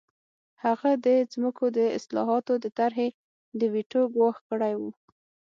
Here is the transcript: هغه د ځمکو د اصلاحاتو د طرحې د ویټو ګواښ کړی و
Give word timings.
هغه 0.63 0.91
د 1.05 1.07
ځمکو 1.33 1.65
د 1.77 1.79
اصلاحاتو 1.97 2.53
د 2.63 2.65
طرحې 2.77 3.09
د 3.59 3.61
ویټو 3.73 4.01
ګواښ 4.15 4.37
کړی 4.49 4.73
و 4.79 4.81